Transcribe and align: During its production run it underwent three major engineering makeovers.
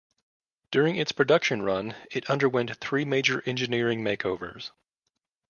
During 0.71 0.95
its 0.95 1.11
production 1.11 1.61
run 1.61 1.95
it 2.09 2.27
underwent 2.27 2.75
three 2.77 3.05
major 3.05 3.43
engineering 3.45 4.01
makeovers. 4.01 4.71